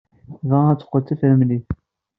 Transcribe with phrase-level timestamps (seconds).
[0.39, 1.67] Tebɣa ad teqqel d tafremlit.